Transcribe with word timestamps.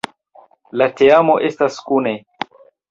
La 0.83 0.87
teamo 1.03 1.37
estas 1.51 1.81
kune. 1.91 2.17